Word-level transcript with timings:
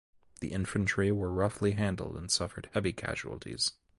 The 0.39 0.51
infantry 0.51 1.11
were 1.11 1.31
roughly 1.31 1.73
handled 1.73 2.17
and 2.17 2.31
suffered 2.31 2.71
heavy 2.73 2.91
casualties. 2.91 3.73